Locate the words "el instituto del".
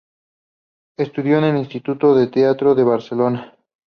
1.43-2.31